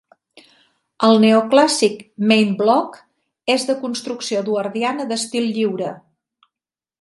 El 1.07 1.19
neoclàssic 1.25 1.99
Main 2.31 2.55
Block 2.61 2.97
es 3.57 3.67
de 3.69 3.77
construcció 3.85 4.41
eduardiana 4.47 5.07
d'estil 5.13 5.47
lliure. 5.59 5.93